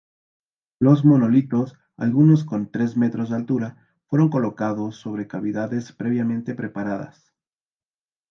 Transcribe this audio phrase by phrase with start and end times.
[0.79, 3.77] Los monolitos, algunos con tres metros de altura,
[4.07, 7.31] fueron colocados sobre cavidades previamente preparadas.